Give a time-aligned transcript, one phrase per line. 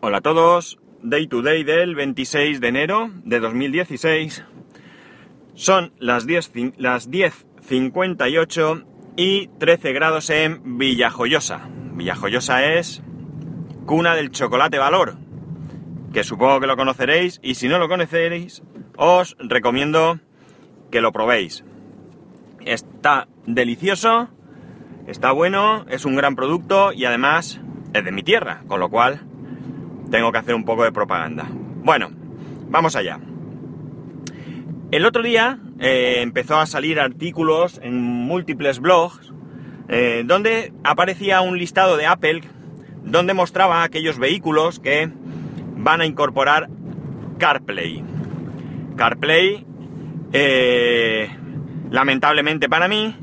[0.00, 4.44] Hola a todos, Day to Day del 26 de enero de 2016.
[5.54, 8.84] Son las 10.58 las 10.58
[9.16, 11.68] y 13 grados en Villajoyosa.
[11.94, 13.02] Villajoyosa es
[13.86, 15.16] cuna del chocolate valor,
[16.12, 18.62] que supongo que lo conoceréis y si no lo conoceréis
[18.96, 20.20] os recomiendo
[20.92, 21.64] que lo probéis.
[22.64, 24.28] Está delicioso,
[25.08, 27.60] está bueno, es un gran producto y además
[27.94, 29.27] es de mi tierra, con lo cual
[30.10, 31.46] tengo que hacer un poco de propaganda.
[31.50, 32.10] Bueno,
[32.68, 33.18] vamos allá.
[34.90, 39.32] El otro día eh, empezó a salir artículos en múltiples blogs
[39.88, 42.42] eh, donde aparecía un listado de Apple
[43.04, 45.10] donde mostraba aquellos vehículos que
[45.76, 46.68] van a incorporar
[47.38, 48.02] CarPlay.
[48.96, 49.66] CarPlay,
[50.32, 51.30] eh,
[51.90, 53.14] lamentablemente para mí,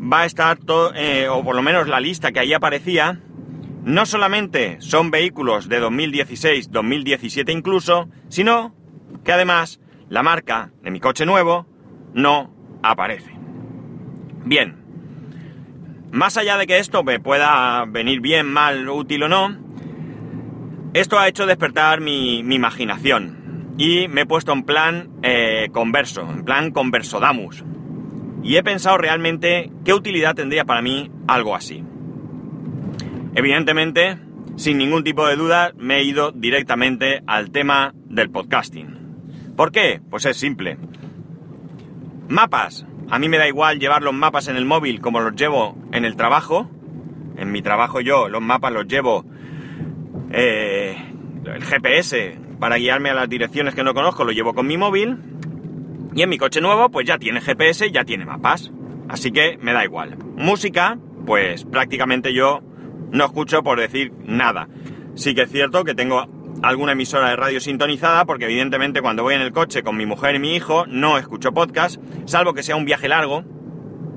[0.00, 0.92] va a estar todo,
[1.30, 3.20] o por lo menos la lista que ahí aparecía,
[3.84, 8.74] no solamente son vehículos de 2016, 2017 incluso, sino
[9.24, 11.66] que además la marca de mi coche nuevo
[12.14, 13.32] no aparece.
[14.44, 14.76] Bien,
[16.12, 19.56] más allá de que esto me pueda venir bien, mal, útil o no,
[20.94, 26.44] esto ha hecho despertar mi, imaginación y me he puesto en plan eh, converso, en
[26.44, 27.64] plan conversodamus.
[28.42, 31.82] Y he pensado realmente qué utilidad tendría para mí algo así.
[33.34, 34.18] Evidentemente,
[34.56, 39.04] sin ningún tipo de duda, me he ido directamente al tema del podcasting.
[39.56, 40.00] ¿Por qué?
[40.08, 40.78] Pues es simple.
[42.28, 42.86] Mapas.
[43.10, 46.04] A mí me da igual llevar los mapas en el móvil como los llevo en
[46.04, 46.70] el trabajo.
[47.36, 49.24] En mi trabajo yo los mapas los llevo
[50.30, 50.96] eh,
[51.44, 55.18] el GPS para guiarme a las direcciones que no conozco, lo llevo con mi móvil.
[56.14, 58.72] Y en mi coche nuevo pues ya tiene GPS, ya tiene mapas.
[59.08, 60.16] Así que me da igual.
[60.36, 62.62] Música, pues prácticamente yo
[63.14, 64.68] no escucho por decir nada.
[65.14, 66.26] Sí que es cierto que tengo
[66.62, 70.34] alguna emisora de radio sintonizada porque evidentemente cuando voy en el coche con mi mujer
[70.34, 73.44] y mi hijo no escucho podcast, salvo que sea un viaje largo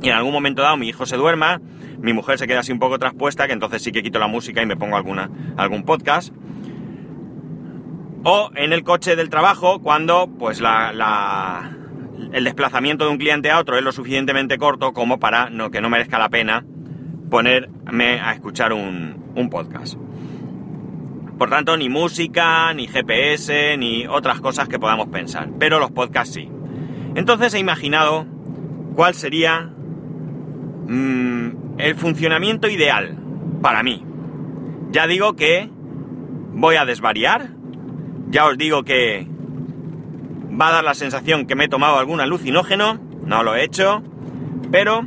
[0.00, 1.60] y en algún momento dado mi hijo se duerma,
[2.00, 4.62] mi mujer se queda así un poco traspuesta, que entonces sí que quito la música
[4.62, 6.32] y me pongo alguna, algún podcast.
[8.24, 11.70] O en el coche del trabajo cuando pues la,
[12.32, 15.82] el desplazamiento de un cliente a otro es lo suficientemente corto como para no, que
[15.82, 16.64] no merezca la pena
[17.28, 19.94] ponerme a escuchar un, podcast.
[21.38, 25.48] Por tanto, ni música, ni GPS, ni otras cosas que podamos pensar.
[25.58, 26.50] Pero los podcasts sí.
[27.14, 28.26] Entonces he imaginado
[28.94, 29.70] cuál sería
[30.88, 33.16] mm, el funcionamiento ideal
[33.62, 34.04] para mí.
[34.90, 35.70] Ya digo que
[36.52, 37.50] voy a desvariar.
[38.30, 39.28] Ya os digo que
[40.60, 42.98] va a dar la sensación que me he tomado algún alucinógeno.
[43.24, 44.02] No lo he hecho.
[44.72, 45.06] Pero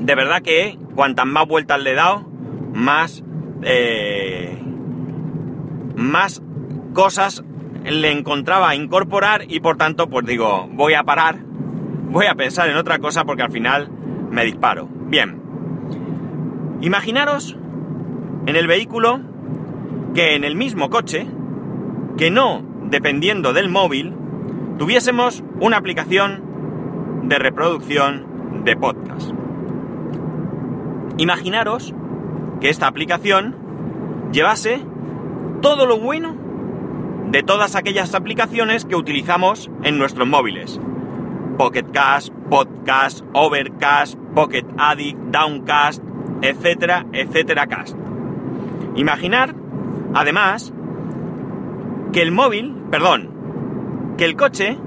[0.00, 2.26] de verdad que cuantas más vueltas le he dado,
[2.74, 3.24] más,
[3.62, 4.62] eh,
[5.96, 6.42] más
[6.92, 7.42] cosas
[7.82, 11.38] le encontraba a incorporar y por tanto, pues digo, voy a parar,
[12.10, 13.88] voy a pensar en otra cosa porque al final
[14.30, 14.90] me disparo.
[15.06, 15.40] Bien,
[16.82, 17.56] imaginaros
[18.44, 19.22] en el vehículo
[20.14, 21.26] que en el mismo coche,
[22.18, 24.12] que no dependiendo del móvil,
[24.76, 29.39] tuviésemos una aplicación de reproducción de podcast.
[31.20, 31.92] Imaginaros
[32.62, 33.54] que esta aplicación
[34.32, 34.80] llevase
[35.60, 36.34] todo lo bueno
[37.30, 40.80] de todas aquellas aplicaciones que utilizamos en nuestros móviles.
[41.58, 46.02] Pocket Cast, Podcast, Overcast, Pocket Addict, Downcast,
[46.40, 47.98] etcétera, etcétera cast.
[48.96, 49.54] Imaginar,
[50.14, 50.72] además,
[52.14, 54.78] que el móvil, perdón, que el coche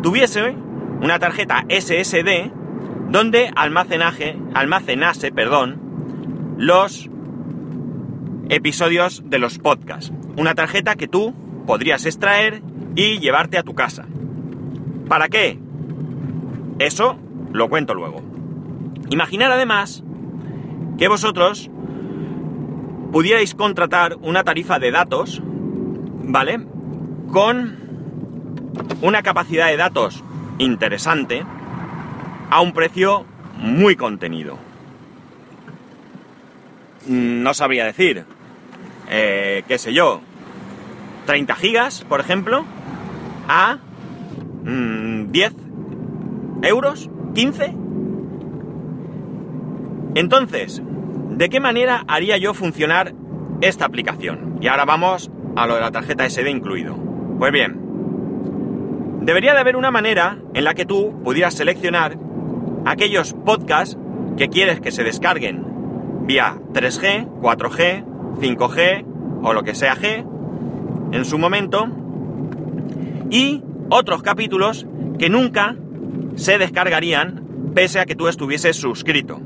[0.00, 0.54] tuviese
[1.00, 2.52] una tarjeta SSD
[3.12, 7.10] donde almacenaje, almacenase perdón, los
[8.48, 10.10] episodios de los podcasts.
[10.38, 11.34] Una tarjeta que tú
[11.66, 12.62] podrías extraer
[12.96, 14.06] y llevarte a tu casa.
[15.08, 15.58] ¿Para qué?
[16.78, 17.18] Eso
[17.52, 18.22] lo cuento luego.
[19.10, 20.02] Imaginar además
[20.96, 21.70] que vosotros
[23.12, 26.66] pudierais contratar una tarifa de datos, ¿vale?
[27.30, 27.76] Con
[29.02, 30.24] una capacidad de datos
[30.58, 31.44] interesante,
[32.52, 33.24] a un precio
[33.56, 34.58] muy contenido.
[37.06, 38.26] Mm, no sabría decir,
[39.08, 40.20] eh, qué sé yo,
[41.24, 42.66] 30 gigas, por ejemplo,
[43.48, 43.78] a
[44.64, 47.74] 10 mm, euros, 15.
[50.14, 50.82] Entonces,
[51.30, 53.14] ¿de qué manera haría yo funcionar
[53.62, 54.58] esta aplicación?
[54.60, 56.96] Y ahora vamos a lo de la tarjeta SD incluido.
[57.38, 57.80] Pues bien,
[59.22, 62.18] debería de haber una manera en la que tú pudieras seleccionar
[62.84, 63.96] aquellos podcasts
[64.36, 65.64] que quieres que se descarguen
[66.26, 68.04] vía 3G, 4G,
[68.38, 69.04] 5G,
[69.42, 70.24] o lo que sea G
[71.12, 71.88] en su momento
[73.30, 74.86] y otros capítulos
[75.18, 75.76] que nunca
[76.36, 77.42] se descargarían
[77.74, 79.40] pese a que tú estuvieses suscrito.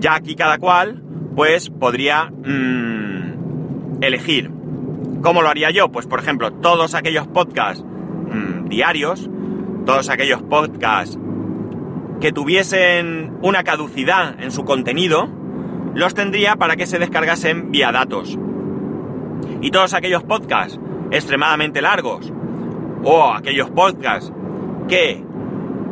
[0.00, 1.02] Ya aquí cada cual
[1.34, 4.50] pues podría mm, elegir.
[5.22, 5.90] ¿Cómo lo haría yo?
[5.90, 9.28] Pues por ejemplo, todos aquellos podcasts mm, diarios,
[9.86, 11.18] todos aquellos podcasts
[12.22, 15.28] que tuviesen una caducidad en su contenido,
[15.92, 18.38] los tendría para que se descargasen vía datos.
[19.60, 20.78] Y todos aquellos podcasts
[21.10, 22.32] extremadamente largos
[23.02, 24.32] o aquellos podcasts
[24.88, 25.20] que,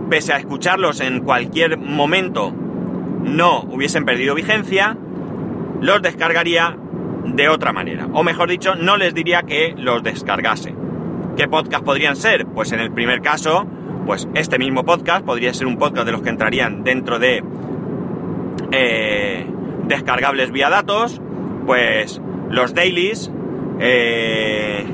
[0.09, 4.97] pese a escucharlos en cualquier momento, no hubiesen perdido vigencia,
[5.81, 6.77] los descargaría
[7.25, 8.07] de otra manera.
[8.13, 10.77] O mejor dicho, no les diría que los descargase.
[11.37, 12.47] ¿Qué podcast podrían ser?
[12.47, 13.67] Pues en el primer caso,
[14.11, 17.45] pues este mismo podcast podría ser un podcast de los que entrarían dentro de
[18.73, 19.47] eh,
[19.85, 21.23] descargables vía datos,
[21.65, 23.31] pues los dailies,
[23.79, 24.85] eh,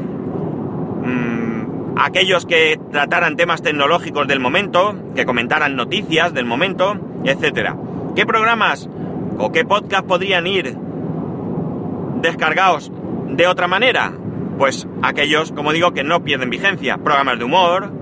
[1.03, 7.75] mm, aquellos que trataran temas tecnológicos del momento, que comentaran noticias del momento, etcétera.
[8.15, 8.87] ¿Qué programas
[9.39, 10.77] o qué podcast podrían ir
[12.21, 12.93] descargados
[13.31, 14.13] de otra manera?
[14.59, 16.99] Pues aquellos, como digo, que no pierden vigencia.
[16.99, 17.96] Programas de humor,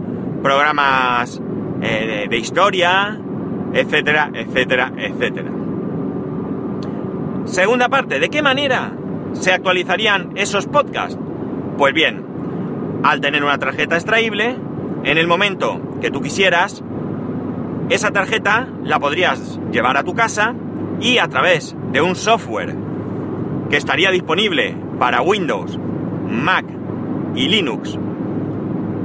[0.45, 1.41] programas
[1.81, 3.19] eh, de historia,
[3.73, 5.51] etcétera, etcétera, etcétera.
[7.47, 8.93] Segunda parte, ¿de qué manera
[9.33, 11.19] se actualizarían esos podcasts?
[11.79, 12.23] Pues bien,
[13.03, 14.57] al tener una tarjeta extraíble,
[15.05, 16.85] en el momento que tú quisieras,
[17.89, 20.55] esa tarjeta la podrías llevar a tu casa
[21.01, 22.77] y a través de un software
[23.71, 25.79] que estaría disponible para Windows,
[26.29, 26.67] Mac
[27.35, 27.99] y Linux,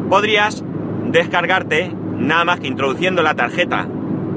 [0.09, 0.65] podrías
[1.12, 3.88] descargarte nada más que introduciendo la tarjeta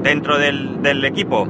[0.01, 1.47] dentro del, del equipo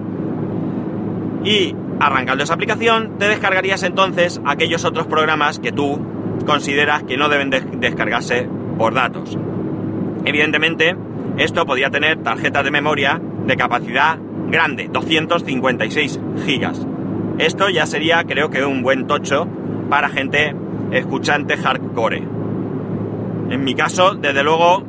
[1.44, 6.02] y Arrancando esa aplicación, te descargarías entonces aquellos otros programas que tú
[6.46, 8.48] consideras que no deben descargarse
[8.78, 9.38] por datos.
[10.26, 10.96] Evidentemente,
[11.38, 14.18] esto podría tener tarjetas de memoria de capacidad
[14.50, 16.86] grande, 256 gigas.
[17.38, 19.48] Esto ya sería, creo que, un buen tocho
[19.90, 20.56] para gente
[20.92, 22.18] escuchante hardcore.
[23.50, 24.84] En mi caso, desde luego,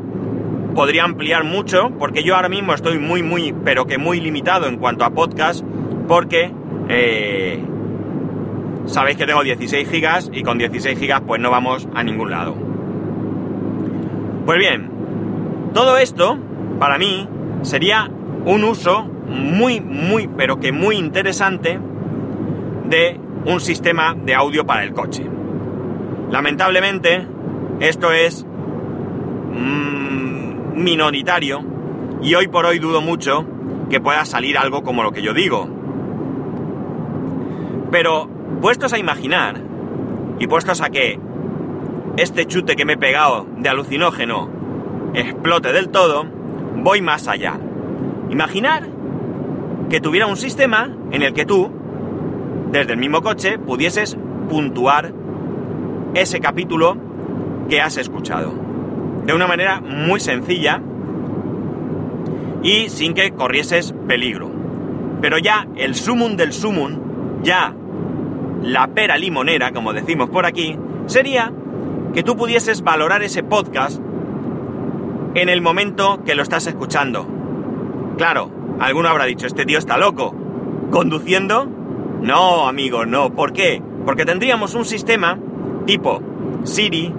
[0.74, 4.78] podría ampliar mucho, porque yo ahora mismo estoy muy, muy, pero que muy limitado en
[4.78, 5.64] cuanto a podcast,
[6.08, 6.52] porque
[6.88, 7.64] eh,
[8.86, 12.54] sabéis que tengo 16 gigas y con 16 gigas pues no vamos a ningún lado.
[14.44, 14.90] Pues bien,
[15.72, 16.38] todo esto
[16.78, 17.28] para mí
[17.62, 18.10] sería
[18.44, 21.78] un uso muy, muy, pero que muy interesante
[22.88, 25.24] de un sistema de audio para el coche.
[26.30, 27.26] Lamentablemente,
[27.80, 28.44] esto es
[29.52, 30.23] mm,
[30.74, 31.62] minoritario
[32.22, 33.44] y hoy por hoy dudo mucho
[33.90, 35.68] que pueda salir algo como lo que yo digo.
[37.90, 38.28] Pero
[38.60, 39.60] puestos a imaginar
[40.38, 41.18] y puestos a que
[42.16, 44.48] este chute que me he pegado de alucinógeno
[45.14, 46.24] explote del todo,
[46.76, 47.58] voy más allá.
[48.30, 48.88] Imaginar
[49.88, 51.70] que tuviera un sistema en el que tú,
[52.72, 54.16] desde el mismo coche, pudieses
[54.48, 55.12] puntuar
[56.14, 56.96] ese capítulo
[57.68, 58.63] que has escuchado.
[59.26, 60.80] De una manera muy sencilla
[62.62, 64.50] y sin que corrieses peligro.
[65.20, 67.74] Pero ya el sumum del sumum, ya
[68.62, 71.52] la pera limonera, como decimos por aquí, sería
[72.12, 74.00] que tú pudieses valorar ese podcast
[75.34, 77.26] en el momento que lo estás escuchando.
[78.16, 78.50] Claro,
[78.80, 80.34] alguno habrá dicho, este tío está loco.
[80.90, 81.66] ¿Conduciendo?
[82.22, 83.34] No, amigo, no.
[83.34, 83.82] ¿Por qué?
[84.06, 85.38] Porque tendríamos un sistema
[85.86, 86.22] tipo
[86.64, 87.12] Siri,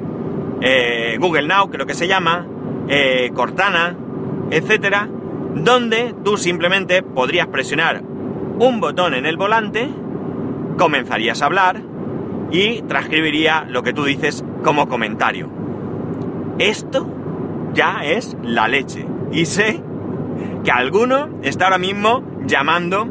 [0.61, 2.45] eh, Google Now, creo que se llama,
[2.87, 3.95] eh, Cortana,
[4.51, 5.09] etcétera,
[5.55, 8.01] donde tú simplemente podrías presionar
[8.59, 9.89] un botón en el volante
[10.77, 11.81] comenzarías a hablar
[12.51, 15.49] y transcribiría lo que tú dices como comentario.
[16.59, 17.07] Esto
[17.73, 19.05] ya es la leche.
[19.31, 19.81] Y sé
[20.63, 23.07] que alguno está ahora mismo llamando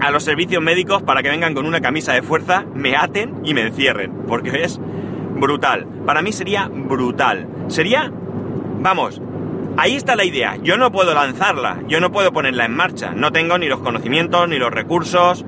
[0.00, 3.54] a los servicios médicos para que vengan con una camisa de fuerza, me aten y
[3.54, 4.12] me encierren.
[4.26, 4.80] Porque es
[5.34, 5.86] brutal.
[6.06, 7.48] Para mí sería brutal.
[7.68, 8.10] Sería,
[8.80, 9.20] vamos,
[9.76, 10.56] ahí está la idea.
[10.62, 13.12] Yo no puedo lanzarla, yo no puedo ponerla en marcha.
[13.14, 15.44] No tengo ni los conocimientos, ni los recursos.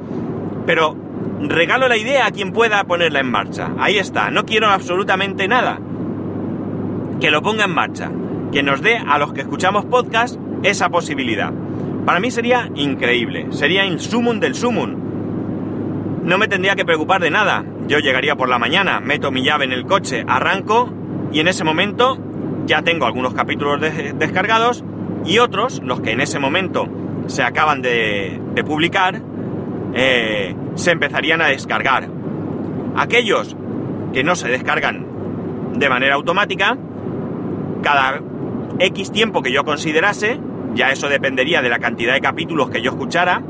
[0.67, 0.97] Pero
[1.41, 3.71] regalo la idea a quien pueda ponerla en marcha.
[3.79, 5.79] Ahí está, no quiero absolutamente nada.
[7.21, 8.11] Que lo ponga en marcha,
[8.51, 11.53] que nos dé a los que escuchamos podcast esa posibilidad.
[12.05, 14.97] Para mí sería increíble, sería el sumum del sumum.
[16.25, 17.65] No me tendría que preocupar de nada.
[17.89, 20.93] Yo llegaría por la mañana, meto mi llave en el coche, arranco
[21.33, 22.19] y en ese momento
[22.67, 24.85] ya tengo algunos capítulos descargados
[25.25, 26.89] y otros, los que en ese momento
[27.27, 29.21] se acaban de, de publicar,
[29.95, 32.09] eh, se empezarían a descargar.
[32.97, 33.57] aquellos
[34.13, 35.07] que no se descargan
[35.75, 36.77] de manera automática,
[37.83, 38.21] cada
[38.79, 40.39] X tiempo que yo considerase,
[40.75, 43.43] ya eso dependería de la cantidad de capítulos que yo escuchara,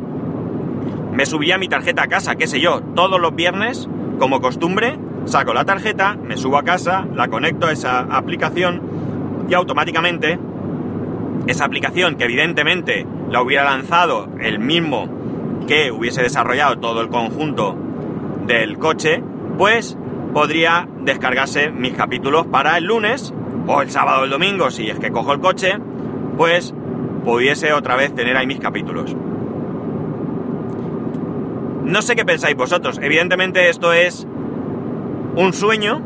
[1.12, 3.88] me subía mi tarjeta a casa, qué sé yo, todos los viernes,
[4.23, 8.81] como costumbre, saco la tarjeta, me subo a casa, la conecto a esa aplicación
[9.49, 10.38] y automáticamente
[11.49, 15.09] esa aplicación que evidentemente la hubiera lanzado el mismo
[15.67, 17.76] que hubiese desarrollado todo el conjunto
[18.47, 19.25] del coche,
[19.59, 19.99] pues
[20.33, 23.35] podría descargarse mis capítulos para el lunes
[23.67, 25.79] o el sábado o el domingo, si es que cojo el coche,
[26.37, 26.73] pues
[27.25, 29.17] pudiese otra vez tener ahí mis capítulos.
[31.84, 34.26] No sé qué pensáis vosotros, evidentemente esto es
[35.36, 36.00] un sueño,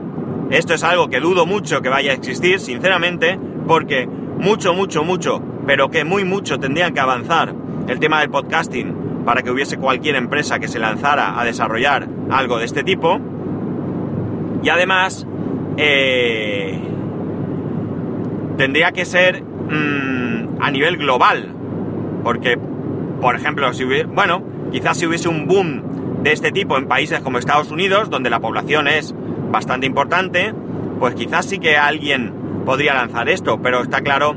[0.51, 5.43] esto es algo que dudo mucho que vaya a existir, sinceramente, porque mucho, mucho, mucho,
[5.67, 7.55] pero que muy mucho tendrían que avanzar
[7.89, 12.59] el tema del podcasting para que hubiese cualquier empresa que se lanzara a desarrollar algo
[12.59, 13.21] de este tipo.
[14.63, 15.27] Y además,
[15.77, 16.79] eh,
[18.57, 21.53] tendría que ser mm, a nivel global.
[22.23, 22.59] Porque,
[23.21, 24.43] por ejemplo, si hubiese, bueno,
[24.73, 28.41] quizás si hubiese un boom de este tipo en países como Estados Unidos, donde la
[28.41, 29.15] población es
[29.51, 30.53] bastante importante,
[30.99, 32.33] pues quizás sí que alguien
[32.65, 34.37] podría lanzar esto, pero está claro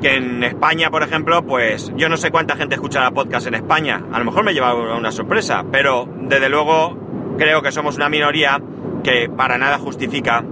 [0.00, 4.04] que en España, por ejemplo, pues yo no sé cuánta gente escuchará podcast en España,
[4.12, 6.96] a lo mejor me lleva una sorpresa, pero desde luego
[7.38, 8.60] creo que somos una minoría
[9.02, 10.44] que para nada justifica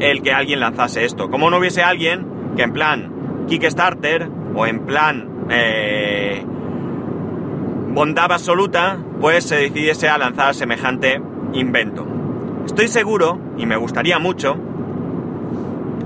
[0.00, 1.30] el que alguien lanzase esto.
[1.30, 6.44] Como no hubiese alguien que en plan Kickstarter o en plan eh,
[7.94, 11.22] bondad absoluta, pues se decidiese a lanzar semejante
[11.52, 12.06] invento.
[12.66, 14.56] Estoy seguro, y me gustaría mucho,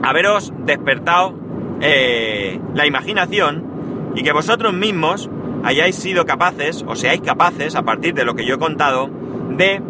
[0.03, 1.35] haberos despertado
[1.81, 5.31] eh, la imaginación y que vosotros mismos
[5.65, 9.09] hayáis sido capaces, o seáis capaces, a partir de lo que yo he contado,
[9.57, 9.81] de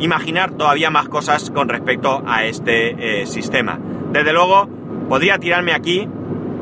[0.00, 3.78] imaginar todavía más cosas con respecto a este eh, sistema.
[4.12, 4.68] Desde luego,
[5.08, 6.06] podría tirarme aquí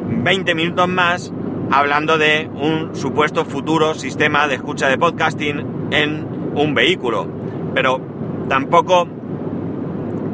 [0.08, 1.32] 20 minutos más
[1.70, 7.26] hablando de un supuesto futuro sistema de escucha de podcasting en un vehículo.
[7.74, 8.00] Pero
[8.48, 9.08] tampoco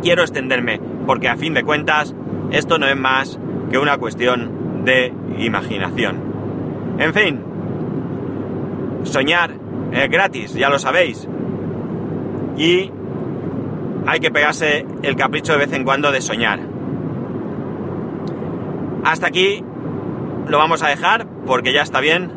[0.03, 2.15] quiero extenderme, porque a fin de cuentas
[2.51, 3.39] esto no es más
[3.71, 6.17] que una cuestión de imaginación.
[6.99, 7.41] En fin,
[9.05, 9.53] soñar
[9.93, 11.29] es gratis, ya lo sabéis.
[12.57, 12.91] Y
[14.07, 16.61] hay que pegarse el capricho de vez en cuando de soñar.
[19.05, 19.65] Hasta aquí
[20.47, 22.31] lo vamos a dejar porque ya está bien.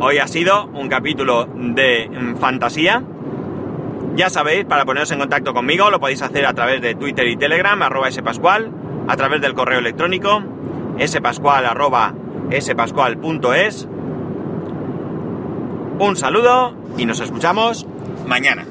[0.00, 3.02] Hoy ha sido un capítulo de fantasía.
[4.14, 7.36] Ya sabéis, para poneros en contacto conmigo lo podéis hacer a través de Twitter y
[7.36, 8.70] Telegram, arroba spascual,
[9.08, 10.42] a través del correo electrónico,
[11.04, 12.14] spascual arroba
[12.52, 13.88] spascual.es.
[15.98, 17.86] Un saludo y nos escuchamos
[18.26, 18.67] mañana.